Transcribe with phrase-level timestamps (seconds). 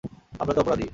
[0.39, 0.85] আমরা তো অপরাধী।